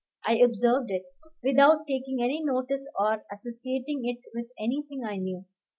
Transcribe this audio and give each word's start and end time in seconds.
I 0.25 0.37
observed 0.39 0.89
it, 0.89 1.03
without 1.43 1.85
taking 1.85 2.23
any 2.23 2.41
notice 2.43 2.89
or 2.97 3.23
associating 3.31 4.01
it 4.07 4.17
with 4.33 4.47
anything 4.59 5.03
I 5.05 5.17
knew. 5.17 5.45